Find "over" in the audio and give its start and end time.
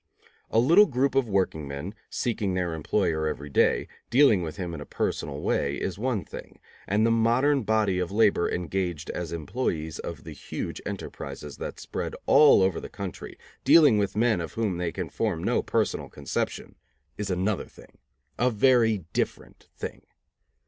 12.63-12.81